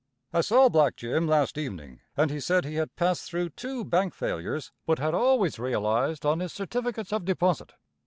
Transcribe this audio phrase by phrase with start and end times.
[0.33, 4.15] I saw Black Jim last evening and he said he had passed through two bank
[4.15, 7.73] failures, but had always realized on his certificates of deposit.